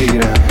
mentira. 0.00 0.49